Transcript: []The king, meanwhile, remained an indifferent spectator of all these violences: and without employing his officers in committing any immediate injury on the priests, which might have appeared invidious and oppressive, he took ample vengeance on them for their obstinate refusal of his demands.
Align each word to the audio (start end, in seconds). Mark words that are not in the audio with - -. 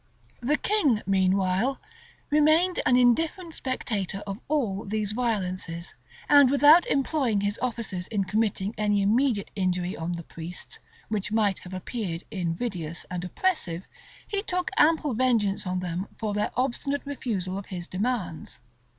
[]The 0.51 0.57
king, 0.57 1.03
meanwhile, 1.05 1.79
remained 2.31 2.79
an 2.87 2.97
indifferent 2.97 3.53
spectator 3.53 4.23
of 4.25 4.39
all 4.47 4.83
these 4.83 5.11
violences: 5.11 5.93
and 6.27 6.49
without 6.49 6.87
employing 6.87 7.41
his 7.41 7.59
officers 7.61 8.07
in 8.07 8.23
committing 8.23 8.73
any 8.79 9.03
immediate 9.03 9.51
injury 9.55 9.95
on 9.95 10.13
the 10.13 10.23
priests, 10.23 10.79
which 11.09 11.31
might 11.31 11.59
have 11.59 11.75
appeared 11.75 12.23
invidious 12.31 13.05
and 13.11 13.23
oppressive, 13.23 13.83
he 14.27 14.41
took 14.41 14.71
ample 14.75 15.13
vengeance 15.13 15.67
on 15.67 15.77
them 15.81 16.07
for 16.17 16.33
their 16.33 16.49
obstinate 16.57 17.05
refusal 17.05 17.55
of 17.55 17.67
his 17.67 17.87
demands. 17.87 18.59